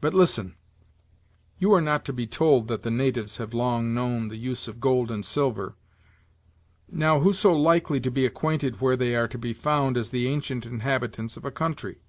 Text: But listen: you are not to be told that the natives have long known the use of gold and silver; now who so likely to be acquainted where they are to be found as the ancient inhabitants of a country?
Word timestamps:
But 0.00 0.14
listen: 0.14 0.56
you 1.58 1.72
are 1.74 1.80
not 1.80 2.04
to 2.06 2.12
be 2.12 2.26
told 2.26 2.66
that 2.66 2.82
the 2.82 2.90
natives 2.90 3.36
have 3.36 3.54
long 3.54 3.94
known 3.94 4.26
the 4.26 4.34
use 4.36 4.66
of 4.66 4.80
gold 4.80 5.12
and 5.12 5.24
silver; 5.24 5.76
now 6.90 7.20
who 7.20 7.32
so 7.32 7.56
likely 7.56 8.00
to 8.00 8.10
be 8.10 8.26
acquainted 8.26 8.80
where 8.80 8.96
they 8.96 9.14
are 9.14 9.28
to 9.28 9.38
be 9.38 9.52
found 9.52 9.96
as 9.96 10.10
the 10.10 10.26
ancient 10.26 10.66
inhabitants 10.66 11.36
of 11.36 11.44
a 11.44 11.52
country? 11.52 12.00